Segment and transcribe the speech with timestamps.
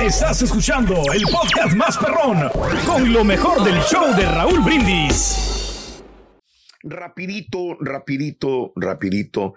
[0.00, 2.48] Estás escuchando el podcast más perrón
[2.86, 6.02] con lo mejor del show de Raúl Brindis.
[6.82, 9.54] Rapidito, rapidito, rapidito.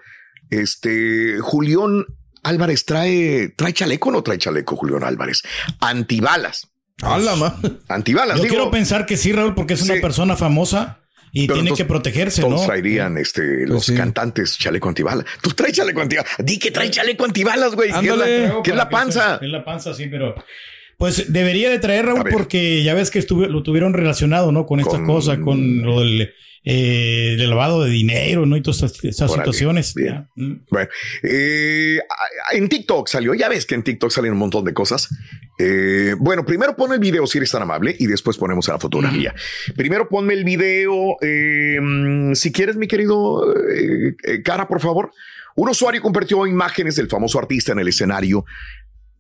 [0.50, 2.06] Este, Julián
[2.44, 5.42] Álvarez trae, trae chaleco o no trae chaleco, Julián Álvarez.
[5.80, 6.68] Antibalas.
[7.02, 7.60] Álama.
[7.90, 8.38] Antibalas.
[8.38, 10.02] Yo digo, quiero pensar que sí, Raúl, porque es una Sí.
[10.02, 11.00] persona famosa
[11.38, 12.66] y pero tiene entonces que protegerse, todos ¿no?
[12.66, 15.26] traerían este, los cantantes chaleco antibalas.
[15.42, 16.32] Tú traes chaleco antibalas.
[16.40, 17.92] Di que trae chaleco antibalas, güey.
[17.92, 19.40] ¿Qué es la, qué es la panza?
[19.42, 20.34] Es la panza, sí, pero.
[20.98, 24.66] Pues debería de traer, Raúl, porque ya ves que lo tuvieron relacionado, ¿no?
[24.66, 26.32] Con esta Con- cosa, con lo del,
[26.64, 28.56] eh, del lavado de dinero, ¿no?
[28.58, 29.94] Y todas estas, estas situaciones.
[29.94, 30.28] bien.
[30.36, 30.54] Mm.
[30.72, 30.90] Bueno,
[31.24, 32.00] eh,
[32.52, 35.10] a- en TikTok salió, ya ves que en TikTok salen un montón de cosas.
[35.60, 39.34] Eh, bueno, primero pon el video si eres tan amable y después ponemos la fotografía.
[39.76, 41.18] Primero ponme el video,
[42.36, 43.54] si quieres, mi querido
[44.44, 45.12] cara, por favor.
[45.58, 48.44] Un usuario compartió imágenes del famoso artista en el escenario.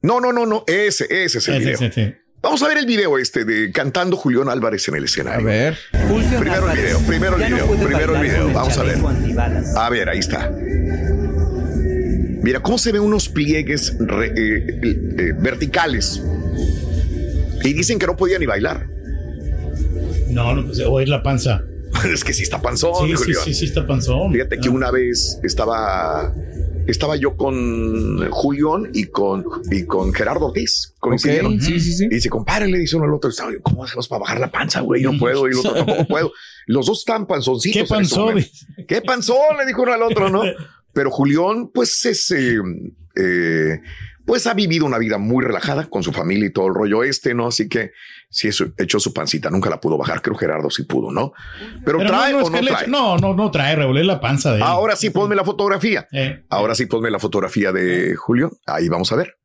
[0.06, 1.89] No, no, no, no, ese, ese es el Ese, video.
[1.89, 2.17] ese.
[2.42, 5.39] Vamos a ver el video este de cantando Julián Álvarez en el escenario.
[5.47, 5.78] A ver.
[6.40, 8.53] Primero el video, primero el video, primero el video.
[8.53, 8.97] Vamos a ver.
[9.75, 10.52] A ver, ahí está.
[12.44, 14.80] Mira cómo se ven unos pliegues re- eh,
[15.18, 16.22] eh, verticales.
[17.63, 18.85] Y dicen que no podía ni bailar.
[20.30, 21.63] No, no, pues, o es la panza.
[22.13, 23.44] es que sí está panzón, Sí, sí, Julián.
[23.46, 24.31] sí, sí está panzón.
[24.34, 26.31] Fíjate que una vez estaba
[26.88, 30.94] estaba yo con Julián y con y con Gerardo Ortiz.
[31.00, 31.59] Coincidieron.
[31.62, 32.06] Sí, sí, sí.
[32.06, 34.51] Y dice, compadre, le dice uno al otro, "Estaba yo, ¿cómo hacemos para bajar la
[34.51, 35.01] panza, güey?
[35.03, 35.47] No puedo.
[35.47, 36.31] Y el otro tampoco puedo.
[36.68, 37.75] Los dos están panzoncitos.
[37.78, 38.45] ¿Qué ese panzón?
[38.88, 39.57] ¿Qué panzón?
[39.57, 40.44] Le dijo uno al otro, ¿no?
[40.94, 42.57] Pero Julián, pues es, eh,
[43.16, 43.79] eh,
[44.25, 47.34] pues ha vivido una vida muy relajada con su familia y todo el rollo este,
[47.34, 47.47] ¿no?
[47.47, 47.91] Así que
[48.30, 50.22] sí, eso, echó su pancita, nunca la pudo bajar.
[50.22, 51.34] Creo Gerardo sí pudo, ¿no?
[51.86, 52.88] Pero, Pero trae no, no, o no trae.
[52.88, 54.63] no, no, no trae, Raúl, es la panza de él.
[54.63, 56.08] Ahora sí, ponme la fotografía.
[56.12, 56.44] Eh.
[56.50, 58.52] Ahora sí, ponme la fotografía de Julio.
[58.66, 59.38] Ahí vamos a ver.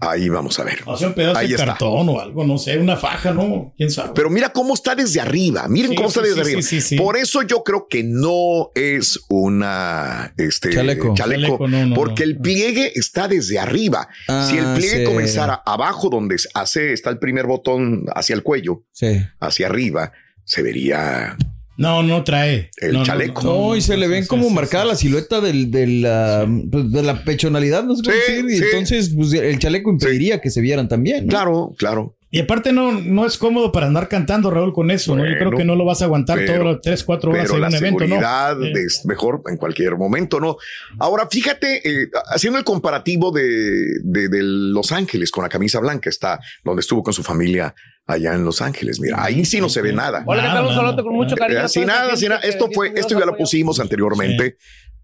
[0.00, 0.78] Ahí vamos a ver.
[0.86, 1.66] O sea, un pedazo Ahí de está.
[1.66, 3.72] cartón o algo, no sé, una faja, ¿no?
[3.76, 4.12] ¿Quién sabe?
[4.14, 5.66] Pero mira cómo está desde arriba.
[5.68, 6.62] Miren Sí, cómo está desde sí, arriba.
[6.62, 6.96] sí, sí, sí.
[6.96, 11.14] Por eso yo creo que no es una este Chaleco.
[11.14, 12.30] Chaleco, no, no, porque no.
[12.30, 14.08] el pliegue está desde arriba.
[14.28, 15.04] Ah, si el pliegue sí.
[15.04, 19.20] comenzara abajo donde hace está el primer botón hacia el cuello, Sí.
[19.40, 20.12] hacia arriba,
[20.44, 21.36] se vería
[21.78, 22.70] No, no trae.
[22.78, 23.42] El No, no, chaleco.
[23.42, 26.44] No, y se le ven sí, como sí, marcada sí, la silueta del, del, ah,
[26.70, 28.50] pues, de la pechonalidad, no sé cómo Sí, decir.
[28.50, 28.64] Y sí.
[28.70, 31.24] entonces, pues, el chaleco impediría que se vieran también.
[31.26, 31.30] ¿no?
[31.30, 32.14] claro, claro.
[32.30, 35.24] Y aparte no, no es cómodo para andar cantando, Raúl, con eso, ¿no?
[35.24, 37.54] Yo creo que no lo vas a aguantar pero- todas las tres, cuatro horas Pero
[37.54, 38.06] en la un evento, ¿no?
[38.16, 40.58] seguridad es mejor en cualquier momento, ¿no?
[40.98, 46.10] Ahora, fíjate, eh, haciendo el comparativo de, de, de Los Ángeles con la camisa blanca,
[46.10, 47.74] está donde estuvo con su familia
[48.08, 48.98] allá en Los Ángeles.
[48.98, 50.24] Mira, ahí sí no se ve nada.
[50.26, 50.66] Hola, ¿qué tal?
[50.66, 51.60] Un saludo con mucho cariño.
[51.60, 52.40] Eh, Sin esa nada, sin nada.
[52.40, 54.56] Esto fue, esto ya lo pusimos anteriormente,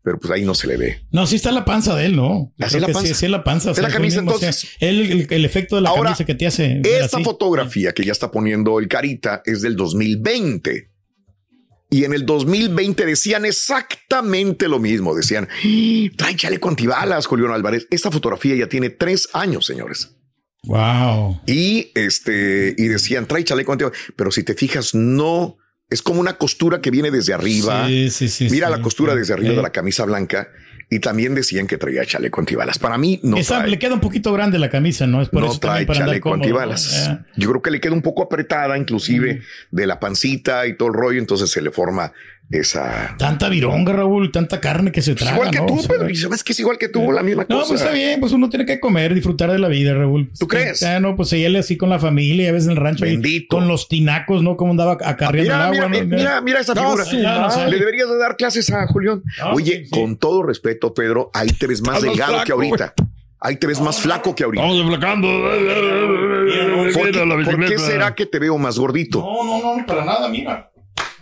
[0.03, 1.03] pero pues ahí no se le ve.
[1.13, 2.53] No, sí está la panza de él, ¿no?
[2.59, 3.09] Así creo la panza.
[3.09, 3.71] Sí, sí es la panza.
[3.71, 4.71] Es la es el camisa, mismo, o sea, entonces.
[4.81, 6.81] el, el- el efecto de la Ahora, camisa que te hace.
[6.83, 7.25] Esta así.
[7.25, 10.91] fotografía que ya está poniendo el carita es del 2020.
[11.91, 15.15] Y en el 2020 decían exactamente lo mismo.
[15.15, 17.87] Decían, "Ah, trae chaleco antibalas, Julián Álvarez.
[17.91, 20.14] Esta fotografía ya tiene tres años, señores.
[20.67, 21.41] Wow.
[21.47, 23.99] Y este, y decían, trae chaleco antibalas.
[24.17, 25.57] Pero si te fijas, no
[25.91, 27.87] es como una costura que viene desde arriba.
[27.87, 28.49] Sí, sí, sí.
[28.51, 29.57] Mira la costura desde arriba Eh.
[29.57, 30.49] de la camisa blanca.
[30.91, 32.79] Y también decían que traía chaleco antibalas.
[32.79, 33.71] Para mí no Esa- trae.
[33.71, 35.23] le queda un poquito grande la camisa, ¿no?
[35.23, 36.43] Es por no eso trae para chaleco cómodo.
[36.43, 37.09] antibalas.
[37.09, 37.19] Eh.
[37.37, 39.41] Yo creo que le queda un poco apretada, inclusive
[39.71, 42.13] de la pancita y todo el rollo, entonces se le forma
[42.51, 43.17] esa.
[43.19, 45.35] Tanta vironga, Raúl, tanta carne que se traga.
[45.35, 45.67] igual que ¿no?
[45.67, 46.11] tú, O sea, Pedro.
[46.11, 47.69] y sabes que es igual que tú, la misma No, cosa.
[47.69, 50.31] pues está bien, pues uno tiene que comer, disfrutar de la vida, Raúl.
[50.39, 50.83] ¿Tú crees?
[50.83, 53.07] Ah, no, pues ella así con la familia, a veces en el rancho.
[53.07, 53.57] y Bendito.
[53.57, 54.57] Con los tinacos, ¿no?
[54.57, 56.17] Como andaba acarreando Mira, el mira, agua, mira, ¿no?
[56.17, 57.05] mira, mira esa No, figura.
[57.05, 57.67] sí, ya no sé.
[57.69, 59.23] Le deberías de dar clases a Julián.
[59.41, 59.91] No, Oye, sí, sí.
[59.91, 62.95] con todo respeto, Pedro, ahí te ves más delgado que ahorita.
[63.41, 64.65] Ahí te ves más flaco que ahorita.
[64.65, 65.29] Estamos deflacando.
[66.95, 69.19] ¿Por qué, por qué será que te veo más gordito?
[69.21, 70.71] No, no, no, para nada, mira.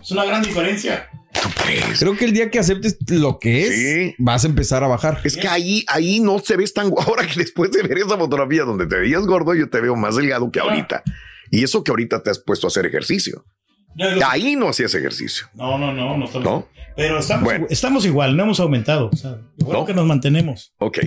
[0.03, 1.09] Es una gran diferencia.
[1.33, 1.99] ¿Tú crees?
[1.99, 4.15] Creo que el día que aceptes lo que es, Sí.
[4.19, 5.21] vas a empezar a bajar.
[5.25, 8.65] Es que ahí, ahí no se ves tan ahora que después de ver esa fotografía
[8.65, 11.03] donde te veías gordo, yo te veo más delgado que ahorita.
[11.51, 13.45] Y eso que ahorita te has puesto a hacer ejercicio.
[13.97, 15.47] Lo- Ahí no hacías ejercicio.
[15.55, 16.45] No, no, no, no estamos.
[16.45, 16.69] ¿No?
[16.97, 17.67] Pero estamos, Bueno.
[17.71, 19.09] estamos igual, no hemos aumentado.
[19.13, 19.85] O sea, igual ¿No?
[19.87, 20.75] que nos mantenemos.
[20.79, 20.99] Ok.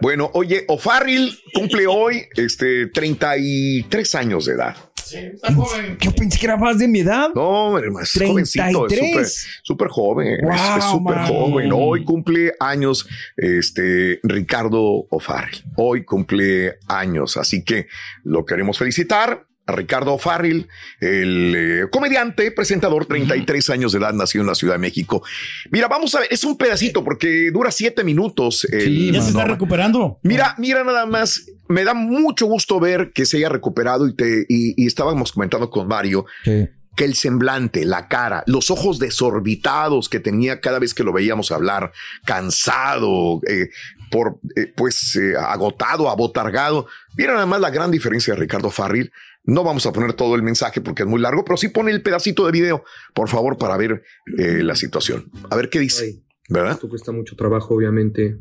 [0.00, 4.76] Bueno, oye, O'Farrill cumple hoy este 33 años de edad.
[5.14, 5.96] Sí, está joven.
[6.00, 7.28] Yo pensé que era más de mi edad.
[7.34, 9.40] No, hombre, más jovencito, es 33.
[9.40, 11.70] súper, súper joven, es- Wow, es súper joven.
[11.72, 13.06] Hoy cumple años
[13.36, 14.80] este Ricardo
[15.10, 15.64] O'Farrill.
[15.76, 17.86] Hoy cumple años, así que
[18.24, 19.46] lo queremos felicitar.
[19.66, 20.68] Ricardo O'Farrill,
[21.00, 25.22] el eh, comediante, presentador, 33 años de edad, nacido en la Ciudad de México.
[25.70, 28.64] Mira, vamos a ver, es un pedacito porque dura siete minutos.
[28.70, 30.18] el- Sí, Ya se está no, recuperando.
[30.22, 31.46] Mira, mira nada más.
[31.68, 35.70] Me da mucho gusto ver que se haya recuperado y te y, y estábamos comentando
[35.70, 36.68] con Mario Sí.
[36.94, 41.50] que el semblante, la cara, los ojos desorbitados que tenía cada vez que lo veíamos
[41.52, 41.90] hablar,
[42.24, 43.70] cansado, eh,
[44.10, 46.86] por eh, pues agotado, abotargado.
[47.16, 49.10] Mira nada más la gran diferencia de Ricardo Farril.
[49.44, 52.02] No vamos a poner todo el mensaje porque es muy largo, pero sí pone el
[52.02, 54.02] pedacito de video, por favor, para ver
[54.38, 55.30] eh, la situación.
[55.50, 56.72] A ver qué dice, Ay, ¿verdad?
[56.72, 58.38] esto cuesta mucho trabajo, obviamente.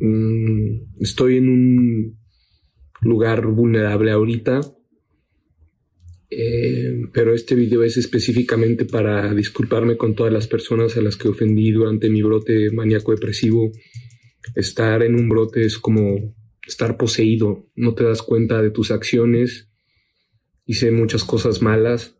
[0.00, 2.18] Mm, estoy en un
[3.02, 4.60] lugar vulnerable ahorita.
[6.30, 11.28] Eh, pero este video es específicamente para disculparme con todas las personas a las que
[11.28, 13.70] ofendí durante mi brote maníaco depresivo.
[14.54, 16.34] Estar en un brote es como
[16.66, 19.67] estar poseído, no te das cuenta de tus acciones.
[20.68, 22.14] Hice muchas cosas malas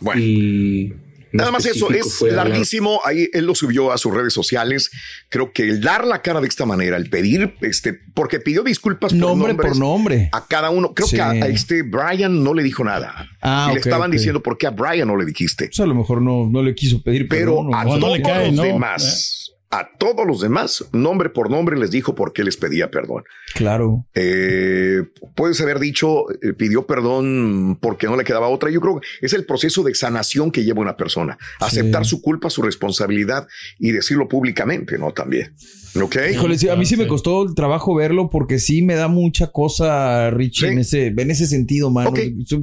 [0.00, 0.20] Bueno.
[0.20, 0.92] y
[1.34, 3.00] Nada más eso, es larguísimo.
[3.06, 4.90] Ahí él lo subió a sus redes sociales.
[5.30, 9.12] Creo que el dar la cara de esta manera, el pedir, este, porque pidió disculpas
[9.14, 10.28] por Nombre por nombre.
[10.32, 10.92] a cada uno.
[10.92, 11.16] Creo Sí.
[11.16, 13.30] que a, a este Brian no le dijo nada.
[13.40, 15.68] Ah, y le estaban diciendo por qué a Brian no le dijiste.
[15.68, 17.72] Pues a lo mejor no, no le quiso pedir Pero perdón.
[17.72, 17.98] o a no.
[17.98, 18.62] todos le cae, los ¿no?
[18.64, 19.41] demás,
[19.72, 23.24] a todos los demás, nombre por nombre les dijo por qué les pedía perdón.
[23.54, 24.06] Claro.
[24.14, 25.02] Eh,
[25.34, 28.70] puedes haber dicho, eh, pidió perdón porque no le quedaba otra.
[28.70, 31.38] Yo creo que es el proceso de sanación que lleva una persona.
[31.58, 33.48] Aceptar su culpa, su responsabilidad
[33.78, 35.12] y decirlo públicamente, ¿no?
[35.12, 35.54] También.
[36.00, 36.16] ¿Ok?
[36.32, 39.48] Híjole, sí, a mí sí me costó el trabajo verlo porque sí me da mucha
[39.48, 40.72] cosa, Richie, Sí.
[40.72, 42.12] en, ese, en ese sentido, mano.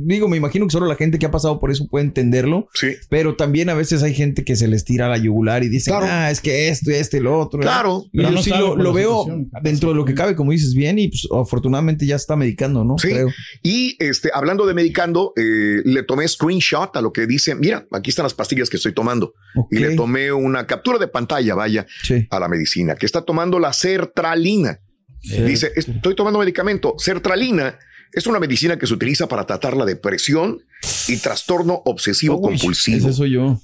[0.04, 2.88] Digo, me imagino que solo la gente que ha pasado por eso puede entenderlo, Sí.
[3.10, 6.06] pero también a veces hay gente que se les tira la yugular y dice, Claro.
[6.10, 7.60] ah, es que esto, este y lo otro.
[7.60, 8.06] Claro.
[8.12, 9.26] Y Pero yo no sí lo, veo
[9.62, 12.98] dentro de lo que cabe, como dices bien, y pues afortunadamente ya está medicando, ¿no?
[12.98, 13.10] Sí.
[13.10, 13.30] Creo.
[13.64, 18.10] Y este, hablando de medicando, eh, le tomé screenshot a lo que dice, mira, aquí
[18.10, 19.34] están las pastillas que estoy tomando.
[19.56, 19.68] Ok.
[19.74, 22.28] Y le tomé una captura de pantalla, vaya, Sí.
[22.30, 24.80] a la medicina, que está tomando la sertralina.
[25.22, 26.96] Dice, estoy tomando medicamento.
[26.98, 27.78] Sertralina
[28.12, 30.64] es una medicina que se utiliza para tratar la depresión
[31.08, 32.98] y trastorno obsesivo Uy, compulsivo.
[32.98, 33.62] Ese soy yo.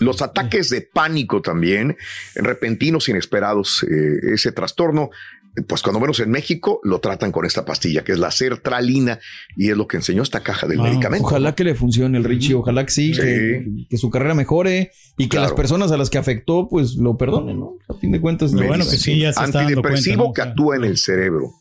[0.00, 1.96] Los ataques de pánico también,
[2.34, 5.10] repentinos, inesperados, eh, ese trastorno,
[5.68, 9.18] pues cuando menos en México lo tratan con esta pastilla que es la sertralina
[9.56, 10.86] y es lo que enseñó esta caja del Wow.
[10.88, 11.26] medicamento.
[11.26, 13.20] Ojalá que le funcione el Richie, ojalá que sí, Sí.
[13.20, 15.44] Que, que su carrera mejore y que Claro.
[15.48, 17.74] las personas a las que afectó, pues lo perdonen, ¿no?
[17.88, 20.42] A fin de cuentas, Lo no- bueno que sí, ya se está dando Antidepresivo que
[20.42, 21.52] actúa en el cerebro,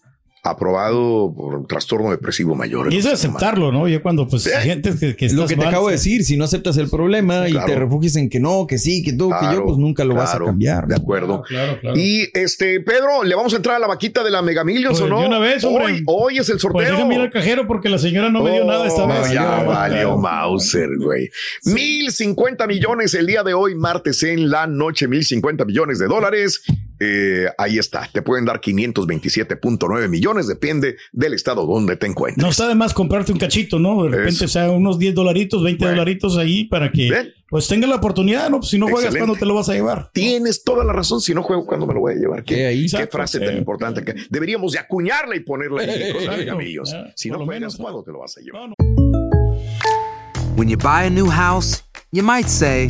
[0.46, 2.94] aprobado por un trastorno depresivo mayor.
[2.94, 3.88] Y eso es aceptarlo, ¿no?
[3.88, 4.52] Ya cuando, pues, Sí.
[4.62, 7.54] gente que, lo que te mal, acabo de decir, si no aceptas el problema y
[7.54, 10.36] te refugias en que no, que sí, que tú, que yo, pues nunca lo vas
[10.36, 10.88] a cambiar.
[10.88, 11.42] De acuerdo.
[11.44, 11.98] Claro, claro.
[12.00, 15.12] Y este, Pedro, ¿le vamos a entrar a la vaquita de la Mega Millions Pues,
[15.12, 15.22] o no?
[15.22, 15.86] de una vez, hombre.
[15.86, 16.92] hoy, hoy es el Pues sorteo.
[16.92, 19.32] déjame ir al cajero porque la señora no me dio Oh, nada esta vez.
[19.32, 20.18] Ya valió.
[20.18, 21.30] Mauser, güey.
[21.66, 26.08] Mil cincuenta millones el día de hoy, martes en la noche, mil cincuenta millones de
[26.08, 26.62] dólares.
[27.00, 28.10] Eh, ahí está.
[28.12, 32.42] Te pueden dar 527.9 millones, depende del estado donde te encuentres.
[32.44, 34.04] No está de más comprarte un cachito, ¿no?
[34.04, 34.46] De repente, Eso.
[34.46, 35.98] o sea, unos 10 dolaritos, 20 Bueno.
[35.98, 37.34] dolaritos ahí para que Bien.
[37.50, 38.60] pues tenga la oportunidad, ¿no?
[38.60, 39.20] Pues si no juegas, Excelente.
[39.28, 40.10] ¿cuándo te lo vas a llevar?
[40.14, 41.20] Tienes toda la razón.
[41.22, 42.44] Si no juego, ¿cuándo me lo voy a llevar?
[42.44, 46.52] ¿Qué, frase tan importante que deberíamos de acuñarla y ponerla en México, ¿sabes, Exacto.
[46.54, 46.94] amigos?
[46.94, 48.70] Ah, Si no juegas, menos, ¿cuándo te lo vas a llevar?
[48.70, 50.56] No, no.
[50.58, 51.84] When you buy a new house,
[52.14, 52.90] you might say,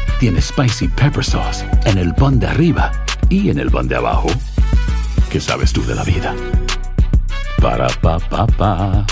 [0.21, 2.91] tiene Spicy Pepper Sauce en el pan de arriba
[3.27, 4.27] y en el pan de abajo,
[5.31, 6.35] ¿qué sabes tú de la vida?
[7.59, 9.03] Para pa pa pa.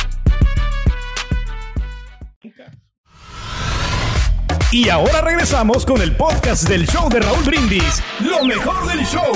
[4.71, 9.31] Y ahora regresamos con el podcast del show de Raúl Brindis, lo mejor del show.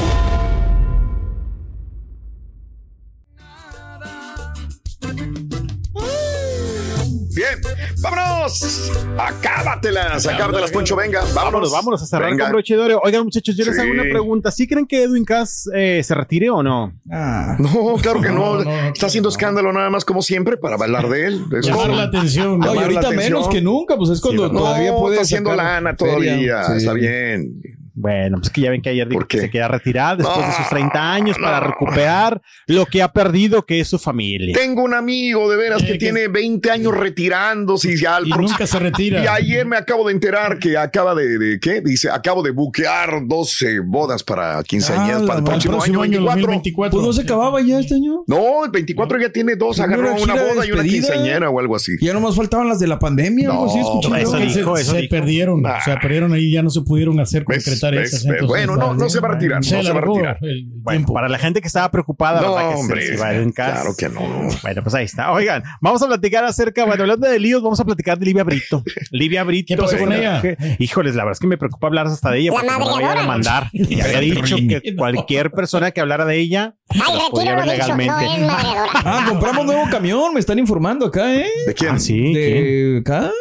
[7.36, 7.60] Bien,
[8.00, 8.32] vámonos.
[9.17, 10.95] Acábatelas, acábatelas, Poncho.
[10.95, 11.35] Venga, vámonos.
[11.43, 12.45] Vámonos, vámonos a cerrar Venga.
[12.45, 13.01] con broche de oro.
[13.03, 13.81] Oigan, muchachos, yo les Sí.
[13.81, 14.51] hago una pregunta.
[14.51, 16.93] ¿Sí creen que Edwin Cass eh, se retire o no?
[17.05, 18.62] No, claro que no.
[18.62, 21.45] Está haciendo escándalo nada más como siempre para hablar de él.
[21.57, 22.59] Es Llamar la atención.
[22.59, 23.33] No, y Llamar la ahorita atención.
[23.33, 26.13] menos que nunca, pues es cuando No, todavía puede está haciendo lana feria.
[26.15, 26.63] todavía.
[26.65, 26.73] Sí.
[26.77, 27.62] Está bien.
[27.95, 30.47] Bueno, pues que ya ven que ayer dijo ¿Por que se queda retirar después de
[30.47, 31.67] No, sus 30 años para no.
[31.67, 34.55] recuperar lo que ha perdido, que es su familia.
[34.57, 38.27] Tengo un amigo de veras Eh, que que- tiene 20 años retirándose y ya al
[38.27, 39.23] Y próximo- nunca se retira.
[39.23, 41.81] Y ayer me acabo de enterar que acaba de, de- ¿qué?
[41.81, 46.25] Dice, acabo de buquear 12 bodas para quinceañeras Ah, para el próximo, próximo año año,
[46.25, 46.41] 24.
[46.41, 46.97] 2024.
[46.97, 48.23] Pues no se acababa ya este año.
[48.27, 51.13] No, el 24 ya tiene dos, ¿No agarró una de boda y una despedida?
[51.13, 51.91] quinceañera o algo así.
[52.01, 54.21] Ya nomás faltaban las de la pandemia, algo así No, escuché.
[54.23, 55.09] eso dijo, se, eso se dijo.
[55.12, 55.77] perdieron, Ah.
[55.79, 57.82] o sea, perdieron ahí, ya no se pudieron hacer concretar
[58.47, 60.39] Bueno, no, no se va a retirar, Se no se va a retirar.
[60.81, 62.69] Bueno, para la gente que estaba preocupada, No, ¿verdad?
[62.69, 63.71] Que se- hombre, se iba Edwin Cass.
[63.81, 64.21] claro que no.
[64.61, 65.31] Bueno, pues ahí está.
[65.31, 68.83] Oigan, vamos a platicar acerca, bueno, hablando de líos, vamos a platicar de Livia Brito.
[69.11, 69.75] Livia Brito.
[69.75, 70.75] ¿Qué pasó con venga, ella?
[70.79, 73.03] híjoles, la verdad es que me preocupa hablar hasta de ella porque no me voy
[73.03, 73.69] a demandar.
[73.73, 78.13] Y había dicho que cualquier persona que hablara de ella la podía ver legalmente.
[79.05, 81.47] Ah, compramos nuevo camión, me están informando acá, ¿eh?
[81.67, 81.95] ¿De quién?
[81.95, 82.13] Ah, sí.
[82.33, 82.33] ¿quién?
[82.33, 83.31] De acá.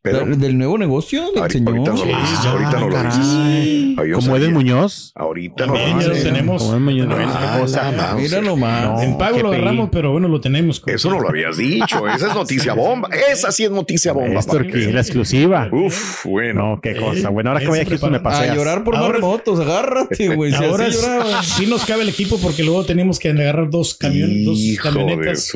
[0.00, 1.76] Pero- del- nuevo negocio del Ahorita- señor.
[1.78, 4.14] ahorita no lo dices, ahorita no lo dices.
[4.24, 4.36] Como.
[4.36, 5.12] Edwin Muñoz.
[5.16, 6.32] Ahorita no También lo ya lo dices.
[6.32, 6.70] tenemos.
[6.72, 8.14] Ah.
[8.16, 8.84] Mira nomás.
[8.84, 10.82] No, en pago lo agarramos, pero bueno, lo tenemos.
[10.86, 12.06] Eso no lo habías dicho.
[12.08, 13.08] Esa es noticia bomba.
[13.32, 14.38] Esa sí es noticia bomba.
[14.40, 15.68] Es Turquía, la exclusiva.
[15.72, 16.58] Uf, bueno.
[16.58, 17.28] No, qué cosa.
[17.30, 18.50] Bueno, ahora que vaya a Houston me paseas.
[18.50, 20.52] A llorar por Ahora- motos, agárrate, güey.
[20.52, 20.86] Si Ahora
[21.42, 24.94] sí nos cabe el equipo porque luego tenemos que agarrar dos camiones, dos Hijo de
[24.94, 25.52] camionetas.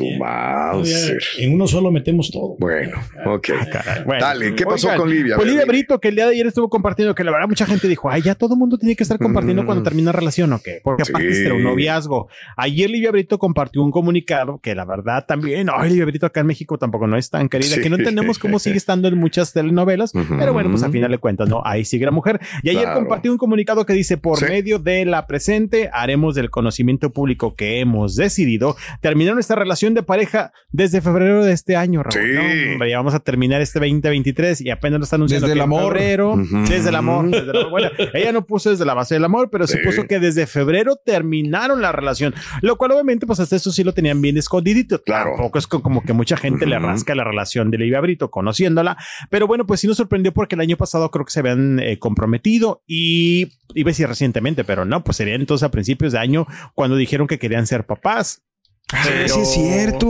[1.39, 2.55] En uno solo metemos todo.
[2.59, 3.47] Bueno, ok.
[3.71, 4.32] Caray, bueno.
[4.55, 5.35] ¿Qué pasó Oigan, con Livia?
[5.35, 5.65] Pues Livia.
[5.65, 8.21] Brito, que el día de ayer estuvo compartiendo, que la verdad mucha gente dijo, ay,
[8.21, 10.79] ya todo el mundo tiene que estar compartiendo cuando termina relación o qué.
[10.83, 11.45] Porque aparte Sí.
[11.45, 12.27] era un noviazgo.
[12.57, 16.47] Ayer Livia Brito compartió un comunicado que la verdad también, ay, Livia Brito acá en
[16.47, 17.81] México tampoco no es tan querida, Sí.
[17.81, 21.17] que no entendemos cómo sigue estando en muchas telenovelas, pero bueno, pues a final de
[21.17, 22.39] cuentas, no, ahí sigue la mujer.
[22.61, 22.99] Y ayer Claro.
[22.99, 24.45] compartió un comunicado que dice, por Sí.
[24.45, 30.03] medio de la presente, haremos del conocimiento público que hemos decidido terminar nuestra relación de
[30.03, 32.25] pareja desde febrero de este año, Raúl.
[32.27, 32.33] Sí.
[32.33, 33.79] No, hombre, ya vamos a terminar este
[34.23, 35.83] 2023 y apenas lo está anunciando Desde que el amor.
[35.93, 36.35] febrero,
[36.69, 37.69] desde el amor, desde el amor.
[37.71, 39.79] Bueno, ella no puso desde la base del amor, pero sí, Sí.
[39.83, 43.93] puso que desde febrero terminaron la relación, lo cual obviamente pues hasta eso sí lo
[43.93, 45.01] tenían bien escondidito.
[45.03, 45.31] Claro.
[45.35, 48.97] Tampoco es co- como que mucha gente le rasca la relación de Livia Brito conociéndola,
[49.29, 51.97] pero bueno, pues sí nos sorprendió porque el año pasado creo que se habían eh,
[51.99, 56.45] comprometido y iba a decir recientemente, pero no, pues sería entonces a principios de año
[56.75, 58.43] cuando dijeron que querían ser papás.
[58.91, 60.07] Ah, Pero- sí es cierto.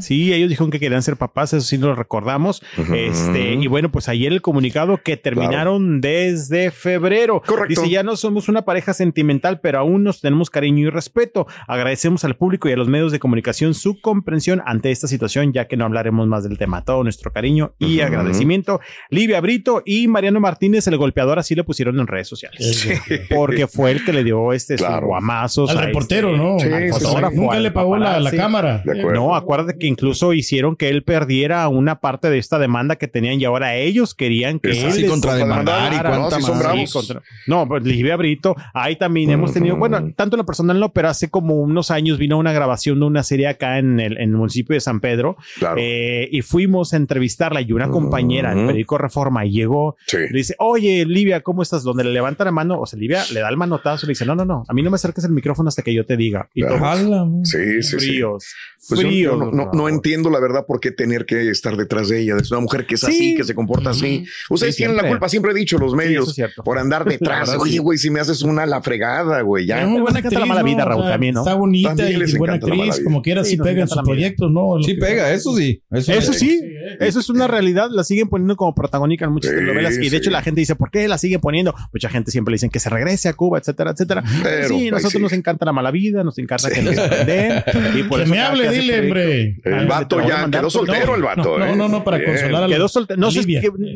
[0.00, 2.62] Sí, ellos dijeron que querían ser papás, eso sí lo recordamos.
[2.94, 7.42] Este, y bueno, pues ayer el comunicado que terminaron desde febrero.
[7.44, 7.82] Correcto.
[7.82, 11.46] Dice, ya no somos una pareja sentimental, pero aún nos tenemos cariño y respeto.
[11.66, 15.66] Agradecemos al público y a los medios de comunicación su comprensión ante esta situación, ya
[15.66, 16.84] que no hablaremos más del tema.
[16.84, 18.80] Todo nuestro cariño y agradecimiento.
[19.10, 22.86] Livia Brito y Mariano Martínez, el golpeador, así lo pusieron en redes sociales.
[23.28, 25.08] Porque fue el que le dio este Claro.
[25.08, 26.58] guamazos Al reportero, este- ¿no?
[26.60, 27.04] Sí, al sí, sí.
[27.04, 28.36] fotógrafo, Nunca al le pagó la, la paparazzi.
[28.36, 28.82] cámara.
[28.84, 29.02] De.
[29.12, 33.40] No, acuérdate que incluso hicieron que él perdiera una parte de esta demanda que tenían
[33.40, 36.10] y ahora ellos querían que él les contrademandar y contrademandara.
[36.18, 36.90] cuánta No, sí bravos.
[36.90, 40.78] Sí, contra- No, pues Livia Brito, ahí también hemos tenido, bueno, tanto en lo personal
[40.80, 44.14] no, pero hace como unos años vino una grabación de una serie acá en el,
[44.18, 45.76] en el municipio de San Pedro Claro.
[45.78, 48.66] eh, y fuimos a entrevistarla y una compañera del Ujú.
[48.68, 50.16] periódico Reforma llegó Sí.
[50.18, 51.82] le dice, oye, Livia, ¿cómo estás?
[51.82, 54.26] Donde le levanta la mano, o sea, Livia le da el manotazo y le dice,
[54.26, 56.48] no, no, no, a mí no me acerques el micrófono hasta que yo te diga.
[56.54, 57.30] Y Claro.
[57.44, 57.99] Sí, sí, sí.
[58.06, 58.44] Fríos,
[58.88, 59.32] Pues yo- fríos.
[59.32, 62.36] yo no, no- no entiendo la verdad por qué tener que estar detrás de ella.
[62.40, 63.34] Es una mujer que es así, Sí.
[63.36, 64.24] que se comporta así.
[64.48, 67.04] Ustedes Sí, tienen la culpa, siempre he dicho los medios, es por andar
[67.48, 67.54] detrás.
[67.58, 67.78] Oye, sí.
[67.78, 69.80] güey, si me haces una la fregada, güey, ya.
[69.82, 70.84] Es muy Les buena la actriz, mala vida, ¿no?
[70.86, 71.40] Raúl, O sea, también, ¿no?
[71.40, 74.82] Está bonita y buena actriz, como quiera, Sí, pega en sus proyectos, ¿no?
[74.82, 75.82] Sí pega, eso sí.
[75.90, 76.60] Eso, sí.
[77.00, 77.88] Eso es una realidad.
[77.90, 79.94] La siguen poniendo como protagónica en muchas Sí, telenovelas.
[79.96, 80.16] Y de sí.
[80.16, 81.74] hecho, la gente dice, ¿por qué la sigue poniendo?
[81.92, 84.22] Mucha gente siempre le dicen que se regrese a Cuba, etcétera, etcétera.
[84.42, 85.18] Pero, sí, pues, nosotros sí.
[85.22, 87.62] nos encanta la mala vida, nos encanta que nos sorprenden.
[87.96, 89.56] Y por Que eso me hable, dile, hombre.
[89.64, 91.58] El vato a ya mandar quedó soltero, no, el vato.
[91.58, 91.76] no, ¿eh?
[91.76, 92.30] no, no, para Bien.
[92.30, 93.20] consolar al- Quedó soltero.
[93.20, 93.42] No sé,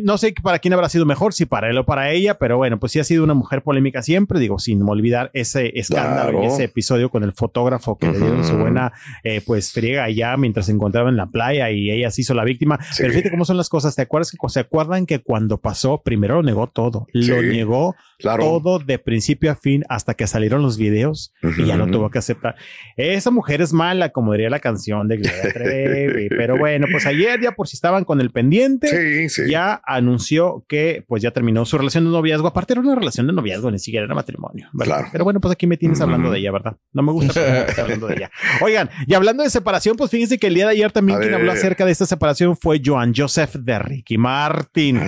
[0.02, 2.78] no sé para quién habrá sido mejor, si para él o para ella, pero bueno,
[2.78, 6.44] pues sí ha sido una mujer polémica siempre, digo, sin olvidar ese escándalo Claro.
[6.44, 10.36] y ese episodio con el fotógrafo que le dieron su buena, eh, pues friega allá
[10.36, 12.78] mientras se encontraba en la playa y ella se hizo la víctima.
[12.98, 13.94] Pero fíjate cómo son las cosas.
[13.96, 17.94] ¿Te acuerdas que se acuerdan que cuando pasó, primero lo negó todo, lo Sí, negó
[18.18, 18.42] claro.
[18.44, 21.92] todo de principio a fin hasta que salieron los videos y ya lo Ujú.
[21.92, 22.54] tuvo que aceptar.
[22.96, 26.28] Esa mujer es mala, como diría la canción de Gloria Trevi.
[26.28, 31.22] Pero bueno, pues ayer ya por si estaban con el pendiente, ya anunció que pues
[31.22, 32.46] ya terminó su relación de noviazgo.
[32.48, 34.68] Aparte era una relación de noviazgo, ni siquiera era matrimonio.
[34.72, 35.06] ¿verdad?
[35.12, 36.76] Pero bueno, pues aquí me tienes hablando de ella, ¿verdad?
[36.92, 38.30] No me gusta pero me estás hablando de ella.
[38.60, 41.32] Oigan, y hablando de separación, pues fíjense que el día de ayer también A quien
[41.32, 41.40] ver.
[41.40, 44.98] habló acerca de esta separación fue Joan Joseph de Ricky Martin.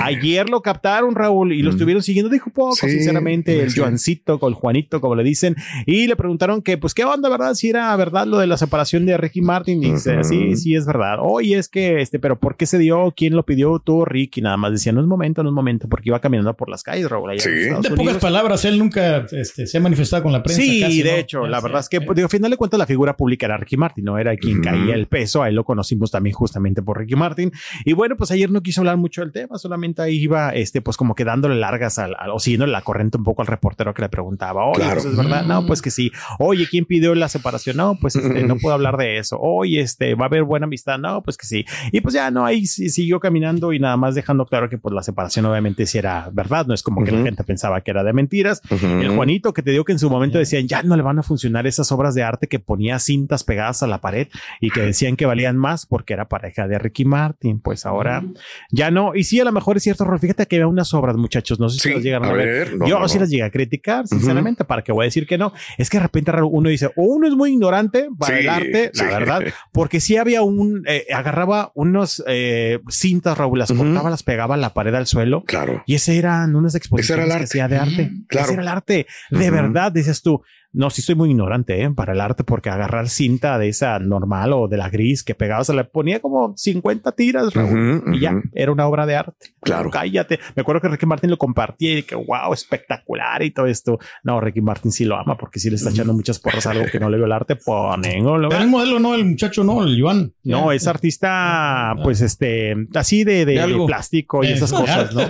[0.00, 2.30] Ayer lo captaron, Raúl, y lo estuvieron siguiendo.
[2.30, 3.80] Dijo poco, Sí, sinceramente, el sí.
[3.80, 7.54] Joancito con el Juanito, como le dicen, y le preguntaron que, pues, ¿qué onda, verdad?
[7.54, 9.82] Si era verdad lo de la separación de Ricky Martin.
[9.82, 11.16] Y dice, sí, sí, es verdad.
[11.20, 13.12] Oye, es que, este, pero ¿por qué se dio?
[13.16, 13.80] ¿Quién lo pidió?
[13.80, 16.68] Tú, Ricky, nada más decía, no es momento, no es momento, porque iba caminando por
[16.68, 17.30] las calles, Raúl.
[17.30, 18.22] allá en Estados De pocas Unidos.
[18.22, 20.62] palabras, él nunca este, se ha manifestado con la prensa.
[20.62, 21.16] Sí, casi, de ¿no?
[21.18, 23.56] hecho, la verdad es que, pues, digo, al final de cuentas, la figura pública era
[23.56, 25.42] Ricky Martin, no era quien caía el peso.
[25.42, 27.52] A él lo conocimos también justamente por Ricky Martin.
[27.84, 30.96] Y bueno, pues ayer no quiso hablar mucho del tema, solamente ahí iba, este, pues
[30.96, 34.02] como que dándole largas al, al- o siguiendo la corriente un poco al reportero que
[34.02, 34.94] le preguntaba, oye, Claro.
[35.02, 36.10] pues es verdad, no, pues que sí.
[36.38, 37.76] Oye, ¿quién pidió la separación?
[37.76, 39.38] No, pues este, no puedo hablar de eso.
[39.40, 40.98] Oye, este, va a haber buena amistad.
[40.98, 41.64] No, pues que sí.
[41.92, 44.94] Y pues ya no, ahí sí- siguió caminando y nada más dejando claro que pues
[44.94, 48.04] la separación obviamente sí era verdad, no es como que la gente pensaba que era
[48.04, 48.60] de mentiras.
[48.70, 51.22] El Juanito que te digo que en su momento decían ya no le van a
[51.22, 54.28] funcionar esas obras de arte que ponía cintas pegadas a la pared
[54.60, 57.60] y que decían que valían más porque era pareja de Ricky Martin.
[57.60, 58.22] Pues ahora
[58.70, 59.14] ya no.
[59.14, 60.18] Y sí, a lo mejor es cierto, Rol.
[60.18, 61.58] Fíjate que había unas obras, muchachos.
[61.60, 62.46] No sé si Sí, las llegaron a, a ver.
[62.46, 63.20] ver, no, Yo no, sí no.
[63.22, 65.52] las llegué a criticar, sinceramente, para que voy a decir que no.
[65.78, 68.90] Es que de repente uno dice, o uno es muy ignorante para Sí, el arte,
[68.92, 69.04] sí.
[69.04, 69.40] la verdad,
[69.72, 74.58] porque sí había un, eh, agarraba unos eh, cintas, Raúl, las cortaba, las pegaba a
[74.58, 75.44] la pared al suelo.
[75.46, 75.82] Claro.
[75.86, 78.10] Y ese eran unas exposiciones el que hacía de arte.
[78.28, 78.44] Claro.
[78.46, 79.06] Ese era el arte.
[79.30, 80.42] De verdad, dices tú.
[80.72, 81.90] No, sí soy muy ignorante ¿eh?
[81.90, 85.64] para el arte porque agarrar cinta de esa normal o de la gris que pegaba,
[85.64, 89.48] se le ponía como 50 tiras, Raúl, y ya era una obra de arte.
[89.60, 89.90] Claro.
[89.90, 90.38] Cállate.
[90.54, 93.98] Me acuerdo que Ricky Martin lo compartía y que wow, espectacular y todo esto.
[94.22, 96.84] No, Ricky Martin sí lo ama porque sí le está echando muchas porras a algo
[96.90, 97.56] que no le vio el arte.
[97.56, 100.32] Ponen, el modelo no, el muchacho no, el Iván.
[100.44, 105.22] No, es artista, pues este, así de, de- De plástico y Eh, esas cosas, ¿no?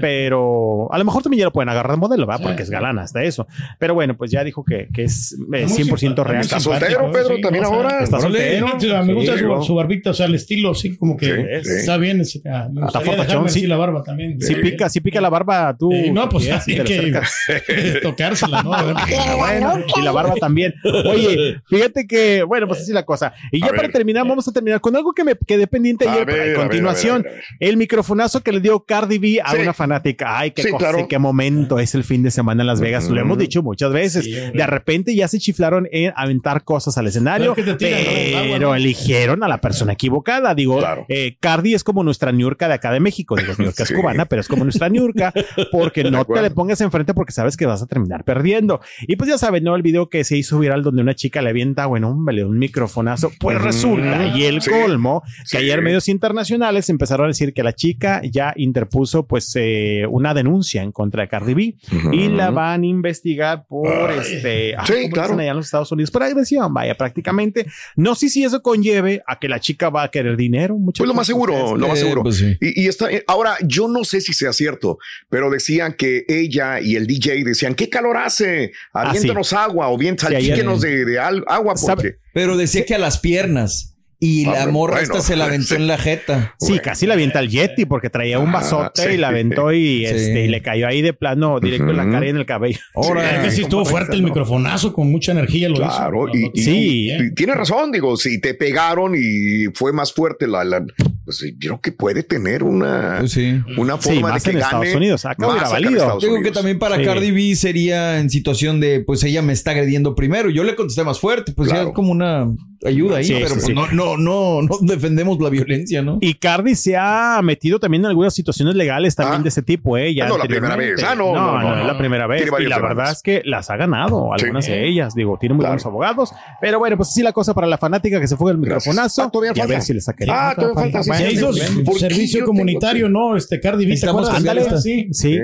[0.00, 2.40] Pero a lo mejor también ya lo pueden agarrar de modelo, ¿verdad?
[2.40, 3.46] Sí, Porque es galán hasta eso.
[3.78, 6.40] Pero bueno, pues ya dijo que, que es eh, Muy 100% simpa- real.
[6.42, 7.98] ¿Está soltero, Pedro, sí, también o sea, ahora?
[8.02, 8.66] Está soltero.
[8.78, 11.26] Sí, me gusta Sí, su, su barbita, o sea, el estilo, así como que
[11.62, 11.76] Sí, sí.
[11.80, 12.20] está bien.
[12.20, 13.66] es- ah, me Está fortachón, sí.
[13.66, 14.40] la barba también.
[14.40, 15.90] Sí pica, sí pica la barba tú.
[16.12, 18.72] No, pues así que tocársela, ¿no?
[18.74, 20.74] Ah, bueno, y la barba también.
[20.84, 23.32] Oye, fíjate que, bueno, pues así la cosa.
[23.52, 23.92] Y ya A para ver.
[23.92, 26.26] terminar, vamos a terminar con algo que me quedé pendiente ayer.
[26.26, 30.38] ver, a continuación, a ver, el microfonazo que le dio Cardi B a una fanática.
[30.38, 33.08] Ay, qué cosa, qué momento es el fin de semana en Las Vegas.
[33.08, 34.24] Lo hemos dicho muchas veces.
[34.24, 39.58] De repente ya se chiflaron en aventar cosas al escenario, Pero es eligieron a la
[39.58, 40.54] persona equivocada.
[40.54, 41.06] Digo, Claro.
[41.08, 43.36] eh, Cardi es como nuestra Niurka de acá de México.
[43.36, 43.94] Digo, Niurka es Sí.
[43.94, 45.32] cubana, pero es como nuestra Niurka
[45.70, 48.80] porque no te le pongas enfrente porque sabes que vas a terminar perdiendo.
[49.06, 49.74] Y pues ya saben, ¿no?
[49.76, 53.30] El video que se hizo viral donde una chica le avienta, bueno, un, un microfonazo.
[53.38, 54.70] Pues resulta, y el Sí.
[54.70, 55.56] colmo, que Sí.
[55.58, 60.82] ayer medios internacionales empezaron a decir que la chica ya interpuso pues eh, una denuncia
[60.82, 61.74] en contra de Cardi B
[62.12, 64.18] y la van a investigar por Ay.
[64.20, 65.38] este, ah, Sí, ¿cómo claro.
[65.38, 66.10] allá en los Estados Unidos?
[66.10, 67.66] Por agresión, vaya, prácticamente.
[67.96, 70.76] No sé si eso conlleve a que la chica va a querer dinero.
[70.76, 71.02] muchachos.
[71.04, 72.22] Pues lo más seguro, lo más Eh, seguro.
[72.22, 72.56] pues sí.
[72.60, 74.98] y, y está, eh, ahora yo no sé si sea cierto,
[75.28, 78.72] pero decían que ella y el DJ decían, ¿qué calor hace?
[78.92, 82.16] Aviéntanos agua o bien Ah, salpíquenos de, de agua porque...
[82.32, 83.93] Pero decía que a las piernas.
[84.24, 85.02] Y la Ah, morra bueno.
[85.14, 86.54] esta se la aventó en la jeta.
[86.58, 89.14] Sí, casi la avienta al Yeti porque traía un Ah, vasote sí.
[89.14, 90.04] y la aventó y, Sí.
[90.06, 92.78] este, y le cayó ahí de plano directo en la cara y en el cabello.
[93.34, 95.68] Es que sí estuvo fuerte el microfonazo con mucha energía.
[95.68, 96.36] Lo Claro, hizo.
[96.54, 100.46] y, y- Sí, y- y tiene razón, digo, si te pegaron y fue más fuerte
[100.46, 100.84] la, la
[101.24, 103.54] pues yo creo que puede tener una, Pues sí.
[103.78, 105.24] una Sí, forma más de que en gane Estados Unidos.
[105.24, 106.00] Acá más hubiera acá valido.
[106.02, 107.04] Estados Digo que también para Sí.
[107.04, 110.50] Cardi B sería en situación de, pues ella me está agrediendo primero.
[110.50, 112.46] Yo le contesté más fuerte, pues ya es como una
[112.88, 113.72] ayuda ahí, Sí, pero sí, pues sí.
[113.74, 116.18] no, no, no, no defendemos la violencia, ¿no?
[116.20, 119.42] Y Cardi se ha metido también en algunas situaciones legales también Ah.
[119.42, 120.14] de ese tipo, ¿eh?
[120.14, 121.02] Ya Ah, no, la primera vez.
[121.02, 121.86] Ah, no, no, no, es no.
[121.86, 122.44] la primera vez.
[122.60, 124.72] Y la verdad es que las ha ganado, algunas Sí.
[124.72, 125.14] de ellas.
[125.14, 125.72] Digo, tiene muy Claro.
[125.72, 126.32] buenos abogados.
[126.60, 129.22] Pero bueno, pues así la cosa para la fanática que se fue el microfonazo.
[129.22, 129.74] Ah, todavía y a falta.
[129.74, 130.50] ver si le sacaría.
[130.50, 131.60] Ah, todavía falta, sí, Se sí, hizo sí.
[131.60, 133.36] su ¿Por qué servicio comunitario, ¿no?
[133.36, 133.98] Este Cardi B,
[134.34, 135.08] Ándale, sí.
[135.12, 135.38] Sí,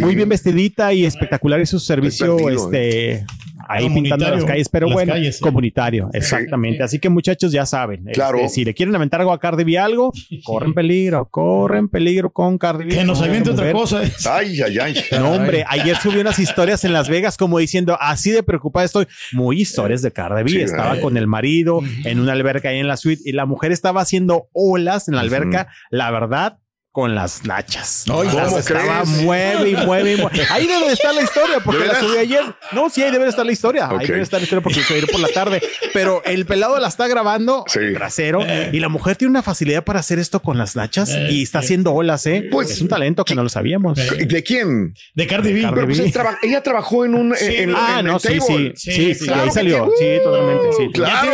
[0.00, 3.24] muy, bien vestidita y espectacular y su servicio, este,
[3.70, 5.42] ahí pintando las calles, pero las bueno, calles, sí.
[5.42, 6.82] comunitario, exactamente.
[6.82, 8.38] Así que muchachos ya saben, Claro.
[8.38, 10.12] este, si le quieren aventar algo a Cardi B algo,
[10.44, 12.90] corren peligro, corren peligro con Cardi B.
[12.94, 14.02] Que nos aviente otra cosa.
[14.02, 14.12] eh.
[14.30, 14.94] Ay, ay, ay.
[15.18, 19.06] No, hombre, ayer subí unas historias en Las Vegas como diciendo, así de preocupada estoy.
[19.32, 20.50] Muy historias de Cardi B.
[20.50, 21.00] Sí, estaba ay.
[21.00, 24.48] con el marido en una alberca ahí en la suite y la mujer estaba haciendo
[24.52, 26.58] olas en la alberca, la verdad,
[26.92, 28.04] con las nachas.
[28.08, 29.08] Las ¿cómo estaba crees?
[29.22, 30.40] mueve y mueve y mueve.
[30.50, 32.42] Ahí debe de estar la historia porque ¿De la subí ayer.
[32.72, 33.88] No, sí, ahí debe de estar la historia.
[33.88, 35.62] Ahí debe de estar la historia porque se va a ir por la tarde.
[35.92, 37.78] Pero el pelado la está grabando Sí.
[37.78, 38.40] el trasero
[38.72, 41.92] y la mujer tiene una facilidad para hacer esto con las nachas y está haciendo
[41.92, 42.48] olas, ¿eh?
[42.50, 43.96] Pues, es un talento que no lo sabíamos.
[43.96, 44.92] ¿De quién?
[45.14, 45.62] De Cardi B.
[45.62, 46.04] Cardi Pero pues B.
[46.06, 47.34] él traba- ella trabajó en un.
[47.40, 48.72] en, ah, en no, el sí, sí, table.
[48.76, 50.04] sí, sí, Sí, claro ahí que salió, sí.
[50.04, 50.90] sí, totalmente, sí.
[50.92, 51.30] Claro,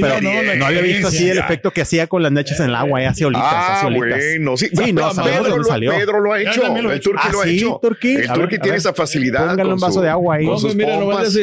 [0.00, 0.42] pero ¿no?
[0.42, 3.02] La no había visto así el efecto que hacía con las nachas en el agua,
[3.02, 4.18] eh, hace olitas, Ah, hace olitas.
[4.18, 4.68] bueno, sí.
[4.94, 5.90] No Pedro, lo, salió.
[5.92, 6.62] Pedro lo ha hecho.
[6.68, 7.00] lo el.
[7.00, 7.78] Turqui Ah, lo ha sí, hecho.
[7.82, 8.14] Turqui.
[8.16, 8.76] El Turqui tiene ver.
[8.78, 9.48] esa facilidad.
[9.50, 10.46] Póngale un vaso su- de agua ahí.
[10.46, 11.34] Con sus mira, pompas.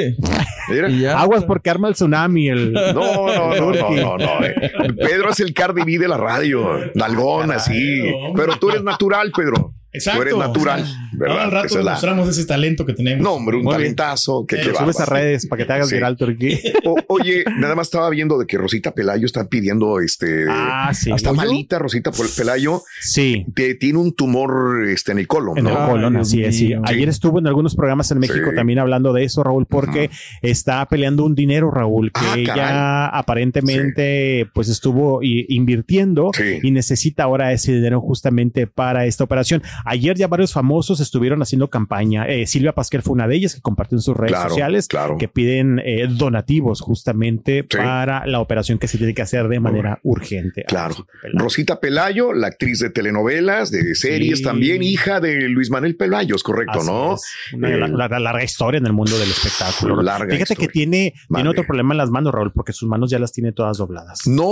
[0.70, 0.90] Mira.
[0.90, 1.20] Ya.
[1.20, 2.50] Aguas porque arma el tsunami.
[2.50, 2.72] El...
[2.94, 2.94] No,
[3.28, 4.72] no, no, no, no, no, eh.
[4.98, 6.80] Pedro es el Cardi B de la radio.
[6.96, 8.14] Nalgón, así.
[8.36, 9.74] Pero tú eres natural, Pedro.
[9.94, 10.20] Exacto.
[10.22, 11.32] Tú eres natural, O sea, ¿verdad?
[11.36, 13.24] Ahora al rato es la- mostramos ese talento que tenemos.
[13.24, 13.96] No, hombre, un Muy bien.
[13.96, 14.46] talentazo.
[14.48, 15.96] Que, Eh, subes a redes para que te hagas Sí.
[15.96, 16.60] viral, Turquí.
[16.86, 20.46] O- oye, nada más estaba viendo de que Rosita Pelayo está pidiendo este.
[20.50, 21.12] Ah, sí.
[21.12, 22.82] Está malita Rosita Pel- Pelayo.
[23.02, 23.46] Sí.
[23.54, 25.90] Te- tiene un tumor este, en el colon, En el ¿no?
[25.90, 26.58] colon, Dios así es.
[26.58, 26.74] sí.
[26.86, 28.56] Ayer estuvo en algunos programas en México Sí.
[28.56, 30.10] también hablando de eso, Raúl, porque
[30.42, 33.10] está peleando un dinero, Raúl, que Ah, ella caray.
[33.20, 36.60] aparentemente pues estuvo invirtiendo Sí.
[36.64, 39.62] y necesita ahora ese dinero justamente para esta operación.
[39.86, 42.26] Ayer ya varios famosos estuvieron haciendo campaña.
[42.28, 45.18] Eh, Silvia Pasquel fue una de ellas que compartió en sus redes Claro, sociales claro.
[45.18, 47.78] que piden eh, donativos justamente Sí.
[47.78, 50.64] para la operación que se tiene que hacer de manera urgente.
[50.68, 50.96] Claro.
[50.96, 51.40] Rosita Pelayo.
[51.44, 54.44] Rosita Pelayo, la actriz de telenovelas, de series Sí.
[54.44, 57.16] también, hija de Luis Manuel Pelayo, es correcto, Así ¿no?
[57.16, 57.22] es.
[57.54, 60.02] Una Eh, la- la- larga historia en el mundo del espectáculo.
[60.02, 60.68] Larga Fíjate historia.
[60.68, 63.52] que tiene, tiene otro problema en las manos, Raúl, porque sus manos ya las tiene
[63.52, 64.22] todas dobladas.
[64.28, 64.46] No,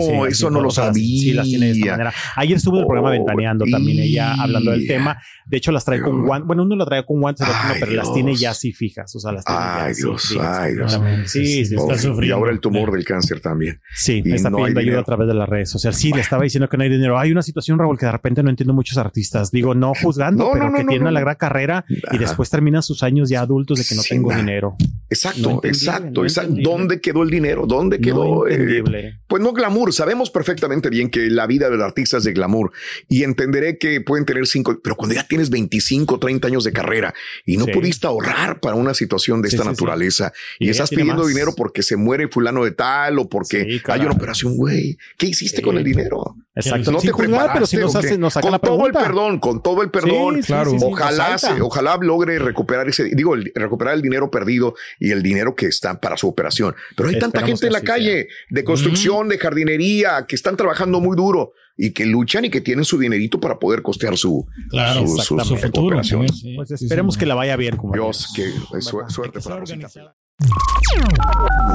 [0.00, 1.20] Sí, eso no lo las- sabía.
[1.20, 2.12] Sí, las tiene de esta manera.
[2.36, 5.18] Ayer estuvo en el programa Oh, Ventaneando también ella hablando del y- tema.
[5.46, 6.26] De hecho, las trae con Dios.
[6.26, 6.46] guantes.
[6.48, 8.40] Bueno, uno la trae con guantes, Ay, pero las tiene Dios.
[8.40, 9.14] ya así fijas.
[9.14, 10.58] O sea, las tiene ya Ay, así Dios, fijas.
[10.58, 11.00] ay, Dios.
[11.26, 12.36] Sí, sí, está y sufriendo.
[12.36, 13.80] ahora el tumor del cáncer también.
[13.94, 15.00] Sí, Y está no pidiendo ayuda dinero.
[15.00, 15.98] a través de las redes sociales.
[16.00, 17.18] Sí, le estaba diciendo que no hay dinero.
[17.18, 19.50] Hay una situación, Raúl, que de repente no entiendo muchos artistas.
[19.52, 21.20] Digo, no juzgando, No, pero no, no, que no, tienen no.
[21.20, 24.38] gran carrera y después terminan sus años ya adultos de que no Sí, tengo na-
[24.38, 24.76] dinero.
[25.08, 26.54] Exacto, exacto, no exacto.
[26.60, 27.66] ¿Dónde quedó el dinero?
[27.66, 28.44] ¿Dónde quedó?
[28.44, 29.92] No eh, pues no glamour.
[29.92, 32.72] Sabemos perfectamente bien que la vida del artista es de glamour
[33.08, 37.14] y entenderé que pueden tener cinco, pero cuando ya tienes 25, 30 años de carrera
[37.44, 37.72] y no Sí.
[37.72, 41.28] pudiste ahorrar para una situación de esta sí, naturaleza Y estás pidiendo más.
[41.28, 44.96] dinero porque se muere fulano de tal o porque hay una operación, güey.
[45.18, 46.36] ¿Qué hiciste con el dinero?
[46.54, 46.90] Exacto.
[46.92, 47.52] No te preparaste.
[47.54, 49.90] pero si nos, ¿o hace, nos saca con la todo el perdón, con todo el
[49.90, 50.40] perdón.
[50.42, 50.72] Claro.
[50.82, 55.54] ojalá, se- ojalá logre recuperar ese, digo, el- recuperar el dinero perdido y el dinero
[55.54, 56.74] que está para su operación.
[56.96, 61.16] Pero hay tanta gente en la calle de construcción, de jardinería, que están trabajando muy
[61.16, 65.36] duro y que luchan y que tienen su dinerito para poder costear su, Claro, su,
[65.38, 65.86] futuro.
[65.86, 66.26] operación.
[66.26, 66.54] también, sí.
[66.56, 67.20] Pues esperemos sí.
[67.20, 67.76] que la vaya bien.
[67.76, 69.86] Como Dios, que su- suerte Que para Rosita.
[69.86, 70.16] organizada.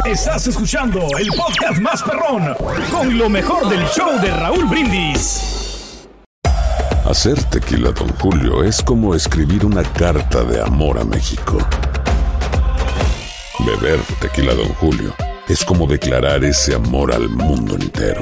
[0.06, 2.56] Estás escuchando el podcast más perrón
[2.92, 6.08] con lo mejor del show de Raúl Brindis.
[7.06, 11.58] Hacer tequila, Don Julio, es como escribir una carta de amor a México.
[13.66, 15.14] Beber tequila, Don Julio,
[15.48, 18.22] es como declarar ese amor al mundo entero.